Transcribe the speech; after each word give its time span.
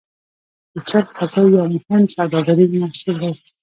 د 0.73 0.75
چرګ 0.89 1.09
هګۍ 1.19 1.47
یو 1.57 1.65
مهم 1.73 2.03
سوداګریز 2.15 2.71
محصول 2.81 3.15
دی. 3.21 3.33